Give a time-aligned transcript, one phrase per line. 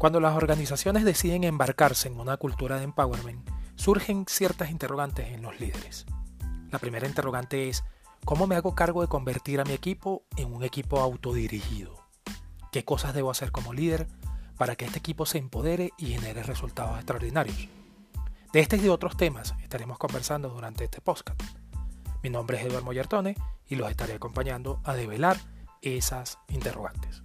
[0.00, 5.60] Cuando las organizaciones deciden embarcarse en una cultura de empowerment, surgen ciertas interrogantes en los
[5.60, 6.06] líderes.
[6.70, 7.84] La primera interrogante es,
[8.24, 12.02] ¿cómo me hago cargo de convertir a mi equipo en un equipo autodirigido?
[12.72, 14.08] ¿Qué cosas debo hacer como líder
[14.56, 17.68] para que este equipo se empodere y genere resultados extraordinarios?
[18.54, 21.38] De este y de otros temas estaremos conversando durante este podcast.
[22.22, 23.36] Mi nombre es Eduardo Moyertone
[23.66, 25.36] y los estaré acompañando a develar
[25.82, 27.22] esas interrogantes.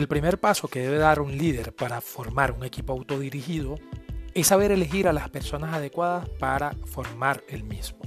[0.00, 3.74] El primer paso que debe dar un líder para formar un equipo autodirigido
[4.32, 7.98] es saber elegir a las personas adecuadas para formar el mismo.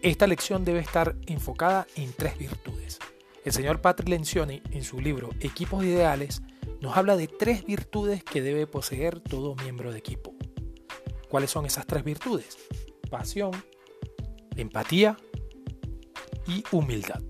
[0.00, 3.00] Esta lección debe estar enfocada en tres virtudes.
[3.44, 6.40] El señor Patrick Lencioni, en su libro Equipos Ideales,
[6.80, 10.36] nos habla de tres virtudes que debe poseer todo miembro de equipo.
[11.28, 12.56] ¿Cuáles son esas tres virtudes?
[13.10, 13.50] Pasión,
[14.54, 15.16] empatía
[16.46, 17.20] y humildad.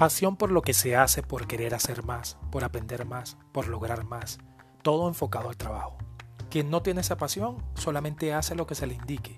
[0.00, 4.04] Pasión por lo que se hace, por querer hacer más, por aprender más, por lograr
[4.04, 4.38] más.
[4.80, 5.98] Todo enfocado al trabajo.
[6.48, 9.36] Quien no tiene esa pasión solamente hace lo que se le indique.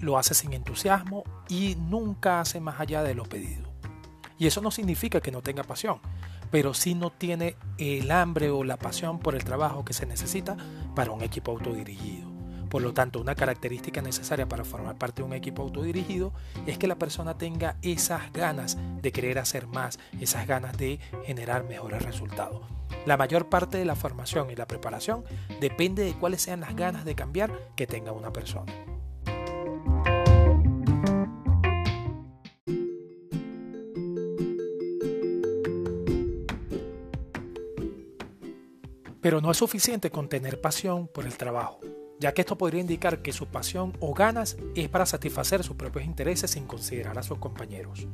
[0.00, 3.72] Lo hace sin entusiasmo y nunca hace más allá de lo pedido.
[4.38, 6.00] Y eso no significa que no tenga pasión,
[6.50, 10.56] pero sí no tiene el hambre o la pasión por el trabajo que se necesita
[10.96, 12.29] para un equipo autodirigido.
[12.70, 16.32] Por lo tanto, una característica necesaria para formar parte de un equipo autodirigido
[16.68, 21.64] es que la persona tenga esas ganas de querer hacer más, esas ganas de generar
[21.64, 22.62] mejores resultados.
[23.06, 25.24] La mayor parte de la formación y la preparación
[25.60, 28.72] depende de cuáles sean las ganas de cambiar que tenga una persona.
[39.20, 41.80] Pero no es suficiente con tener pasión por el trabajo
[42.20, 46.04] ya que esto podría indicar que su pasión o ganas es para satisfacer sus propios
[46.04, 48.06] intereses sin considerar a sus compañeros.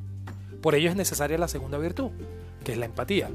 [0.62, 2.12] Por ello es necesaria la segunda virtud,
[2.64, 3.30] que es la empatía.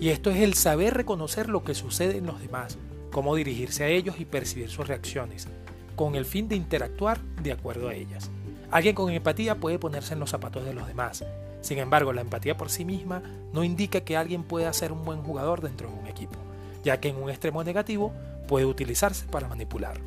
[0.00, 2.76] Y esto es el saber reconocer lo que sucede en los demás,
[3.12, 5.46] cómo dirigirse a ellos y percibir sus reacciones,
[5.94, 8.30] con el fin de interactuar de acuerdo a ellas.
[8.72, 11.24] Alguien con empatía puede ponerse en los zapatos de los demás.
[11.60, 13.22] Sin embargo, la empatía por sí misma
[13.52, 16.36] no indica que alguien pueda ser un buen jugador dentro de un equipo,
[16.82, 18.12] ya que en un extremo negativo
[18.50, 20.00] puede utilizarse para manipular.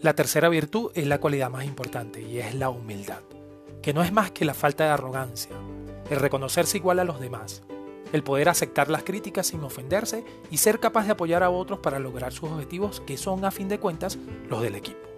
[0.00, 3.22] La tercera virtud es la cualidad más importante y es la humildad,
[3.82, 5.50] que no es más que la falta de arrogancia,
[6.10, 7.64] el reconocerse igual a los demás,
[8.12, 11.98] el poder aceptar las críticas sin ofenderse y ser capaz de apoyar a otros para
[11.98, 14.16] lograr sus objetivos que son a fin de cuentas
[14.48, 15.11] los del equipo.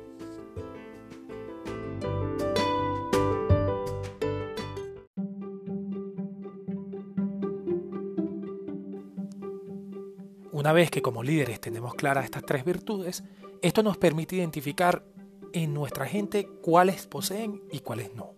[10.65, 13.23] Una vez que como líderes tenemos claras estas tres virtudes,
[13.61, 15.05] esto nos permite identificar
[15.53, 18.33] en nuestra gente cuáles poseen y cuáles no.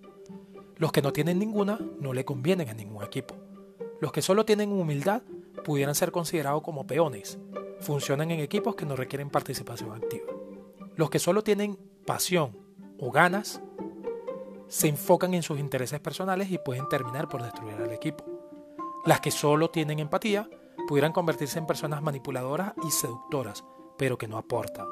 [0.75, 3.37] Los que no tienen ninguna no le convienen a ningún equipo.
[4.01, 5.23] Los que solo tienen humildad
[5.63, 7.39] pudieran ser considerados como peones.
[7.79, 10.27] Funcionan en equipos que no requieren participación activa.
[10.97, 12.59] Los que solo tienen pasión
[12.99, 13.63] o ganas
[14.67, 18.25] se enfocan en sus intereses personales y pueden terminar por destruir al equipo.
[19.05, 20.51] Las que solo tienen empatía
[20.87, 23.65] pudieran convertirse en personas manipuladoras y seductoras,
[23.99, 24.87] pero que no aportan.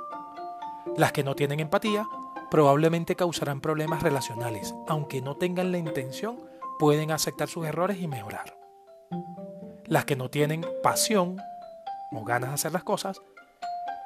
[0.97, 2.07] Las que no tienen empatía
[2.51, 6.39] probablemente causarán problemas relacionales, aunque no tengan la intención,
[6.79, 8.57] pueden aceptar sus errores y mejorar.
[9.87, 11.37] Las que no tienen pasión
[12.13, 13.21] o ganas de hacer las cosas,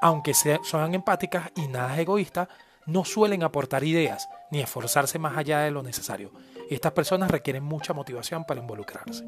[0.00, 2.48] aunque sean empáticas y nada egoístas,
[2.86, 6.32] no suelen aportar ideas ni esforzarse más allá de lo necesario.
[6.70, 9.24] Estas personas requieren mucha motivación para involucrarse.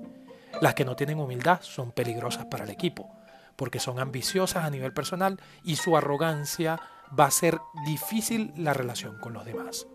[0.61, 3.11] Las que no tienen humildad son peligrosas para el equipo,
[3.56, 6.81] porque son ambiciosas a nivel personal y su arrogancia
[7.19, 9.87] va a ser difícil la relación con los demás.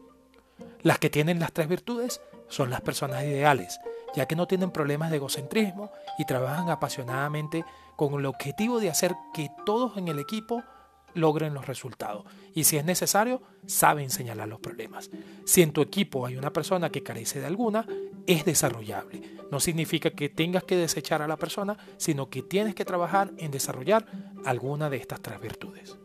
[0.81, 3.79] Las que tienen las tres virtudes son las personas ideales,
[4.15, 7.65] ya que no tienen problemas de egocentrismo y trabajan apasionadamente
[7.95, 10.63] con el objetivo de hacer que todos en el equipo
[11.15, 12.25] logren los resultados.
[12.53, 15.09] Y si es necesario, saben señalar los problemas.
[15.45, 17.87] Si en tu equipo hay una persona que carece de alguna,
[18.27, 19.21] es desarrollable.
[19.51, 23.51] No significa que tengas que desechar a la persona, sino que tienes que trabajar en
[23.51, 24.05] desarrollar
[24.45, 25.97] alguna de estas tres virtudes.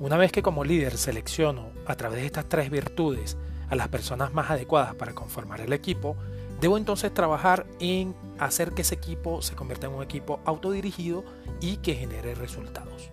[0.00, 3.36] Una vez que como líder selecciono a través de estas tres virtudes
[3.70, 6.16] a las personas más adecuadas para conformar el equipo,
[6.60, 11.24] debo entonces trabajar en hacer que ese equipo se convierta en un equipo autodirigido
[11.60, 13.10] y que genere resultados.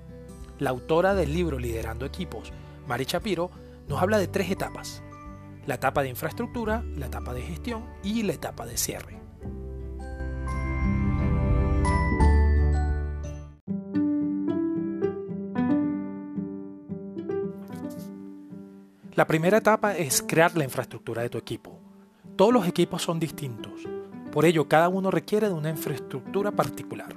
[0.59, 2.51] La autora del libro Liderando Equipos,
[2.87, 3.51] Mari Chapiro,
[3.87, 5.03] nos habla de tres etapas.
[5.65, 9.24] La etapa de infraestructura, la etapa de gestión y la etapa de cierre.
[19.15, 21.79] La primera etapa es crear la infraestructura de tu equipo.
[22.35, 23.87] Todos los equipos son distintos,
[24.33, 27.15] por ello cada uno requiere de una infraestructura particular.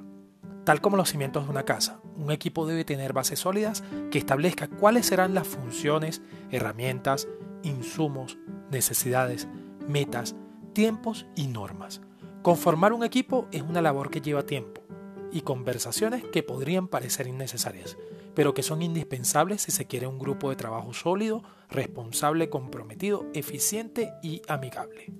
[0.63, 4.69] Tal como los cimientos de una casa, un equipo debe tener bases sólidas que establezca
[4.69, 6.23] cuáles serán las funciones,
[6.53, 7.27] herramientas,
[7.65, 8.39] insumos,
[8.71, 9.49] necesidades,
[9.89, 10.37] metas,
[10.75, 12.01] tiempos y normas.
[12.43, 14.83] Conformar un equipo es una labor que lleva tiempo
[15.33, 17.97] y conversaciones que podrían parecer innecesarias,
[18.39, 24.13] pero que son indispensables si se quiere un grupo de trabajo sólido, responsable, comprometido, eficiente
[24.23, 25.13] y amigable.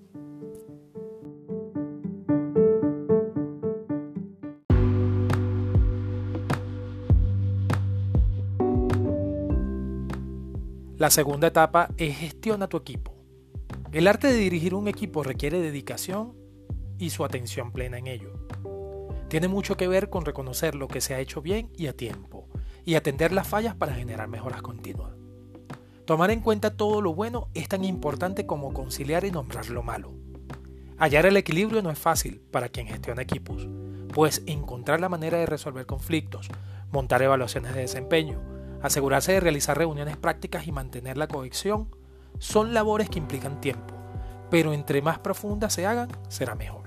[10.97, 13.17] La segunda etapa es gestiona tu equipo.
[13.91, 16.37] El arte de dirigir un equipo requiere dedicación
[17.01, 18.33] y su atención plena en ello.
[19.27, 22.49] Tiene mucho que ver con reconocer lo que se ha hecho bien y a tiempo,
[22.85, 25.13] y atender las fallas para generar mejoras continuas.
[26.05, 30.15] Tomar en cuenta todo lo bueno es tan importante como conciliar y nombrar lo malo.
[30.97, 33.69] Hallar el equilibrio no es fácil para quien gestiona equipos,
[34.15, 36.49] pues encontrar la manera de resolver conflictos,
[36.91, 38.41] montar evaluaciones de desempeño,
[38.83, 41.89] asegurarse de realizar reuniones prácticas y mantener la cohesión
[42.39, 43.95] son labores que implican tiempo,
[44.51, 46.78] pero entre más profundas se hagan, será mejor.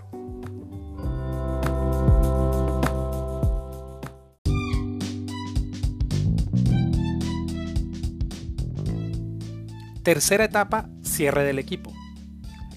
[10.03, 11.93] Tercera etapa, cierre del equipo.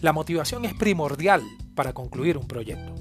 [0.03, 1.43] La motivación es primordial
[1.75, 2.94] para concluir un proyecto.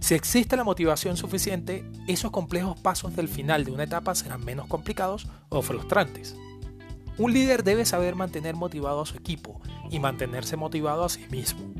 [0.00, 4.66] Si existe la motivación suficiente, esos complejos pasos del final de una etapa serán menos
[4.66, 6.34] complicados o frustrantes.
[7.18, 9.60] Un líder debe saber mantener motivado a su equipo
[9.92, 11.72] y mantenerse motivado a sí mismo.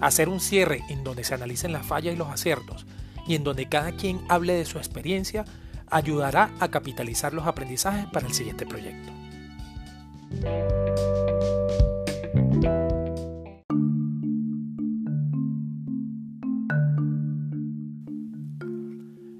[0.00, 2.84] Hacer un cierre en donde se analicen las fallas y los aciertos
[3.28, 5.44] y en donde cada quien hable de su experiencia
[5.88, 9.23] ayudará a capitalizar los aprendizajes para el siguiente proyecto.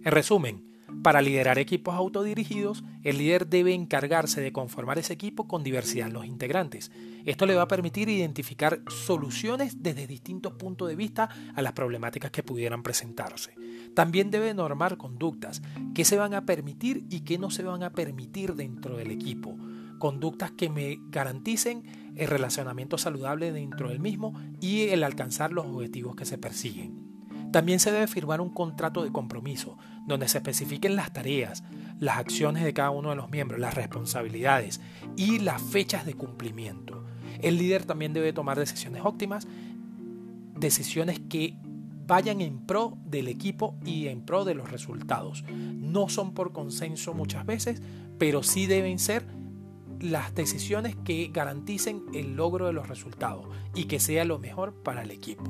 [0.04, 5.62] En resumen, para liderar equipos autodirigidos, el líder debe encargarse de conformar ese equipo con
[5.62, 6.90] diversidad en los integrantes.
[7.24, 12.30] Esto le va a permitir identificar soluciones desde distintos puntos de vista a las problemáticas
[12.30, 13.54] que pudieran presentarse.
[13.94, 15.62] También debe normar conductas,
[15.94, 19.58] qué se van a permitir y qué no se van a permitir dentro del equipo
[20.04, 26.14] conductas que me garanticen el relacionamiento saludable dentro del mismo y el alcanzar los objetivos
[26.14, 27.48] que se persiguen.
[27.50, 31.64] También se debe firmar un contrato de compromiso donde se especifiquen las tareas,
[32.00, 34.82] las acciones de cada uno de los miembros, las responsabilidades
[35.16, 37.06] y las fechas de cumplimiento.
[37.40, 39.48] El líder también debe tomar decisiones óptimas,
[40.54, 41.56] decisiones que
[42.06, 45.46] vayan en pro del equipo y en pro de los resultados.
[45.48, 47.80] No son por consenso muchas veces,
[48.18, 49.24] pero sí deben ser
[50.04, 55.02] las decisiones que garanticen el logro de los resultados y que sea lo mejor para
[55.02, 55.44] el equipo.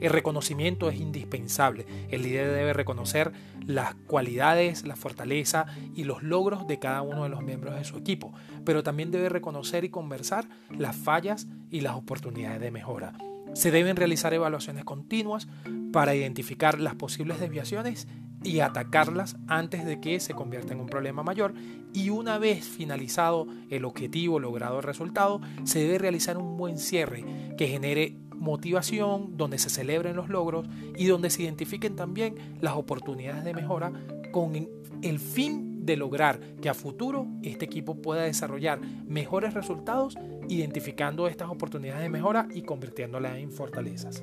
[0.00, 1.86] El reconocimiento es indispensable.
[2.10, 3.32] El líder debe reconocer
[3.66, 7.98] las cualidades, la fortaleza y los logros de cada uno de los miembros de su
[7.98, 8.32] equipo,
[8.64, 10.46] pero también debe reconocer y conversar
[10.78, 13.12] las fallas y las oportunidades de mejora.
[13.54, 15.48] Se deben realizar evaluaciones continuas
[15.92, 18.08] para identificar las posibles desviaciones
[18.42, 21.54] y atacarlas antes de que se convierta en un problema mayor
[21.92, 27.24] y una vez finalizado el objetivo, logrado el resultado, se debe realizar un buen cierre
[27.56, 30.66] que genere motivación, donde se celebren los logros
[30.96, 33.92] y donde se identifiquen también las oportunidades de mejora
[34.32, 34.68] con
[35.02, 40.16] el fin de lograr que a futuro este equipo pueda desarrollar mejores resultados
[40.48, 44.22] identificando estas oportunidades de mejora y convirtiéndolas en fortalezas.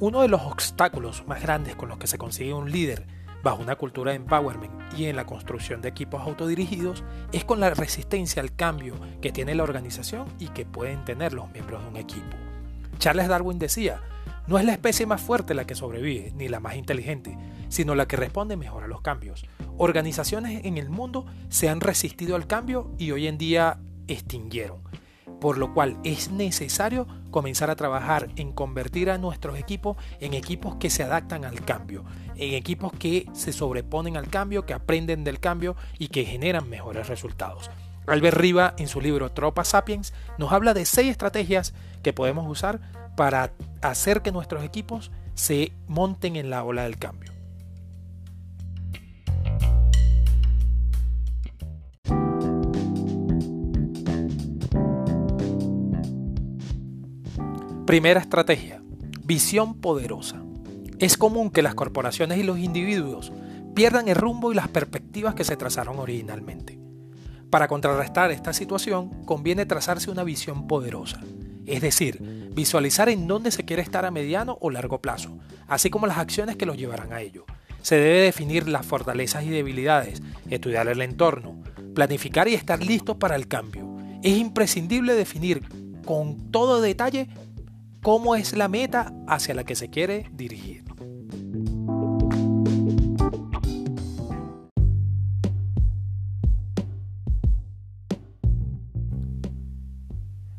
[0.00, 3.06] Uno de los obstáculos más grandes con los que se consigue un líder
[3.44, 7.70] bajo una cultura de empowerment y en la construcción de equipos autodirigidos es con la
[7.70, 11.96] resistencia al cambio que tiene la organización y que pueden tener los miembros de un
[11.96, 12.36] equipo.
[12.98, 14.00] Charles Darwin decía,
[14.48, 18.08] no es la especie más fuerte la que sobrevive, ni la más inteligente, sino la
[18.08, 19.46] que responde mejor a los cambios.
[19.78, 24.82] Organizaciones en el mundo se han resistido al cambio y hoy en día extinguieron,
[25.40, 30.76] por lo cual es necesario comenzar a trabajar en convertir a nuestros equipos en equipos
[30.76, 32.04] que se adaptan al cambio,
[32.36, 37.08] en equipos que se sobreponen al cambio, que aprenden del cambio y que generan mejores
[37.08, 37.70] resultados.
[38.06, 42.80] Albert Riva, en su libro Tropa Sapiens, nos habla de seis estrategias que podemos usar
[43.16, 47.33] para hacer que nuestros equipos se monten en la ola del cambio.
[57.86, 58.80] Primera estrategia,
[59.24, 60.42] visión poderosa.
[60.98, 63.30] Es común que las corporaciones y los individuos
[63.74, 66.78] pierdan el rumbo y las perspectivas que se trazaron originalmente.
[67.50, 71.20] Para contrarrestar esta situación, conviene trazarse una visión poderosa,
[71.66, 72.22] es decir,
[72.54, 75.38] visualizar en dónde se quiere estar a mediano o largo plazo,
[75.68, 77.44] así como las acciones que los llevarán a ello.
[77.82, 81.62] Se debe definir las fortalezas y debilidades, estudiar el entorno,
[81.94, 83.94] planificar y estar listos para el cambio.
[84.22, 85.62] Es imprescindible definir
[86.06, 87.28] con todo detalle
[88.04, 90.84] cómo es la meta hacia la que se quiere dirigir.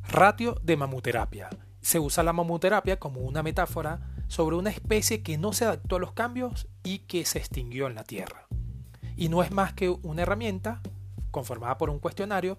[0.07, 1.49] Ratio de mamuterapia.
[1.81, 5.99] Se usa la mamuterapia como una metáfora sobre una especie que no se adaptó a
[5.99, 8.47] los cambios y que se extinguió en la Tierra.
[9.15, 10.81] Y no es más que una herramienta
[11.29, 12.57] conformada por un cuestionario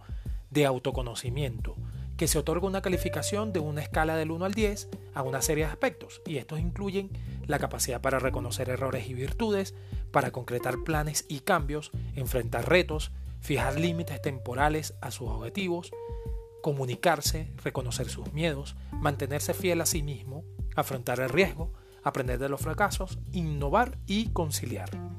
[0.51, 1.75] de autoconocimiento
[2.17, 5.65] que se otorga una calificación de una escala del 1 al 10 a una serie
[5.65, 7.11] de aspectos, y estos incluyen
[7.47, 9.75] la capacidad para reconocer errores y virtudes,
[10.11, 15.93] para concretar planes y cambios, enfrentar retos, fijar límites temporales a sus objetivos,
[16.63, 20.45] comunicarse, reconocer sus miedos, mantenerse fiel a sí mismo,
[20.75, 25.16] afrontar el riesgo, aprender de los fracasos, innovar y conciliar.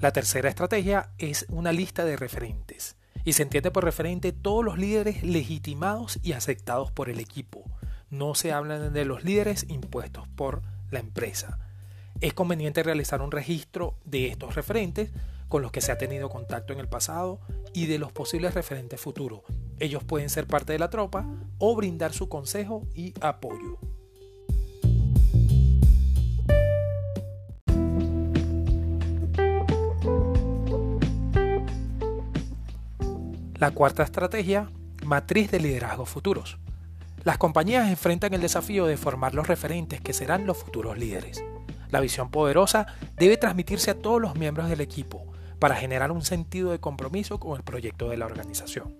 [0.00, 2.96] La tercera estrategia es una lista de referentes.
[3.22, 7.64] Y se entiende por referente todos los líderes legitimados y aceptados por el equipo.
[8.08, 11.58] No se habla de los líderes impuestos por la empresa.
[12.22, 15.10] Es conveniente realizar un registro de estos referentes
[15.48, 17.38] con los que se ha tenido contacto en el pasado
[17.74, 19.42] y de los posibles referentes futuros.
[19.80, 21.26] Ellos pueden ser parte de la tropa
[21.58, 23.78] o brindar su consejo y apoyo.
[33.60, 34.70] La cuarta estrategia,
[35.04, 36.56] matriz de liderazgo futuros.
[37.24, 41.44] Las compañías enfrentan el desafío de formar los referentes que serán los futuros líderes.
[41.90, 42.86] La visión poderosa
[43.18, 47.54] debe transmitirse a todos los miembros del equipo para generar un sentido de compromiso con
[47.54, 48.94] el proyecto de la organización.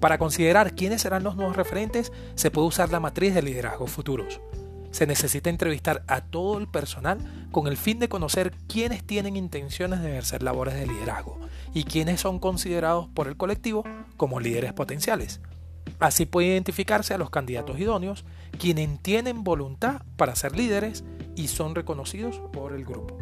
[0.00, 4.40] Para considerar quiénes serán los nuevos referentes, se puede usar la matriz de liderazgo futuros.
[4.90, 7.18] Se necesita entrevistar a todo el personal
[7.50, 11.38] con el fin de conocer quiénes tienen intenciones de ejercer labores de liderazgo
[11.74, 13.84] y quienes son considerados por el colectivo
[14.16, 15.40] como líderes potenciales.
[16.00, 18.24] Así puede identificarse a los candidatos idóneos,
[18.58, 21.04] quienes tienen voluntad para ser líderes
[21.34, 23.16] y son reconocidos por el grupo.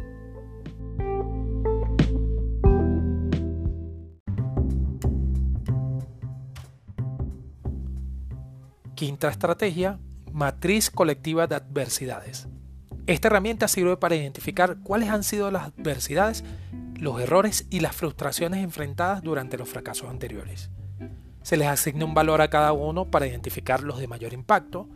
[8.95, 9.99] Quinta estrategia,
[10.31, 12.47] matriz colectiva de adversidades.
[13.05, 16.43] Esta herramienta sirve para identificar cuáles han sido las adversidades
[16.99, 20.69] los errores y las frustraciones enfrentadas durante los fracasos anteriores.
[21.41, 24.89] Se les asigna un valor a cada uno para identificar los de mayor impacto.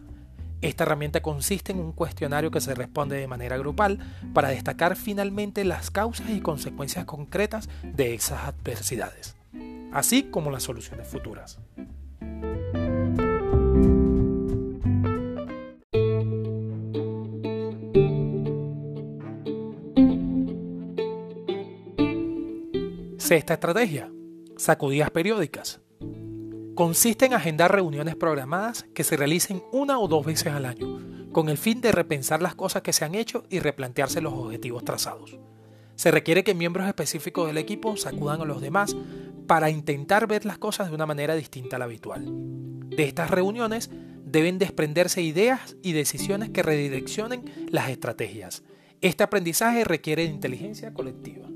[0.62, 4.00] Esta herramienta consiste en un cuestionario que se responde de manera grupal
[4.34, 9.36] para destacar finalmente las causas y consecuencias concretas de esas adversidades,
[9.92, 11.60] así como las soluciones futuras.
[23.32, 24.12] Sexta estrategia,
[24.58, 25.80] sacudidas periódicas.
[26.76, 31.48] Consiste en agendar reuniones programadas que se realicen una o dos veces al año, con
[31.48, 35.40] el fin de repensar las cosas que se han hecho y replantearse los objetivos trazados.
[35.96, 38.98] Se requiere que miembros específicos del equipo sacudan a los demás
[39.48, 42.26] para intentar ver las cosas de una manera distinta a la habitual.
[42.28, 43.90] De estas reuniones
[44.26, 48.62] deben desprenderse ideas y decisiones que redireccionen las estrategias.
[49.00, 51.51] Este aprendizaje requiere de inteligencia colectiva.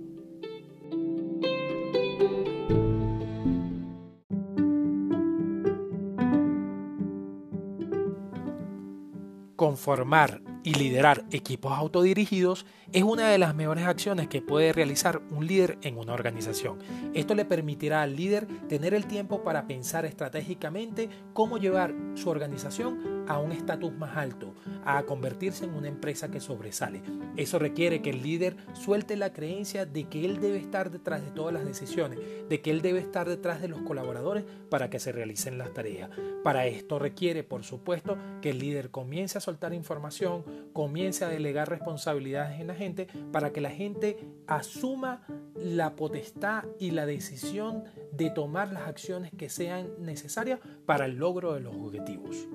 [9.75, 15.46] Conformar y liderar equipos autodirigidos es una de las mejores acciones que puede realizar un
[15.46, 16.79] líder en una organización.
[17.13, 23.25] Esto le permitirá al líder tener el tiempo para pensar estratégicamente cómo llevar su organización
[23.27, 24.53] a un estatus más alto,
[24.86, 27.01] a convertirse en una empresa que sobresale.
[27.38, 31.32] Eso requiere que el líder suelte la creencia de que él debe estar detrás de
[31.32, 35.12] todas las decisiones, de que él debe estar detrás de los colaboradores para que se
[35.12, 36.10] realicen las tareas.
[36.44, 41.70] Para esto requiere, por supuesto, que el líder comience a soltar información, comience a delegar
[41.70, 44.17] responsabilidades en la gente para que la gente
[44.48, 51.17] asuma la potestad y la decisión de tomar las acciones que sean necesarias para el
[51.17, 52.48] logro de los objetivos.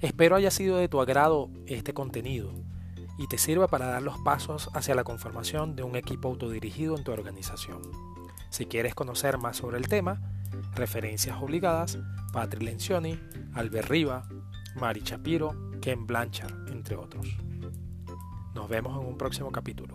[0.00, 2.52] Espero haya sido de tu agrado este contenido
[3.18, 7.04] y te sirva para dar los pasos hacia la conformación de un equipo autodirigido en
[7.04, 7.80] tu organización.
[8.50, 10.20] Si quieres conocer más sobre el tema,
[10.74, 11.98] referencias obligadas,
[12.32, 13.18] Patri Lencioni,
[13.54, 14.28] Albert Riva,
[14.74, 17.26] Mari Chapiro, Ken Blanchard, entre otros.
[18.54, 19.94] Nos vemos en un próximo capítulo.